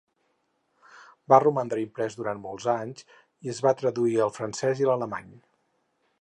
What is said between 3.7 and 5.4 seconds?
traduir al francès i l'alemany.